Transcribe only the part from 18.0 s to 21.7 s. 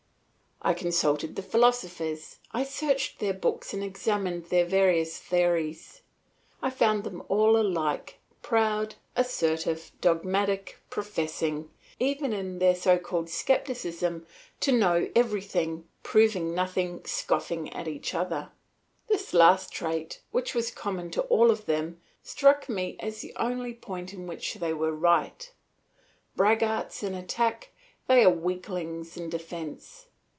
other. This last trait, which was common to all of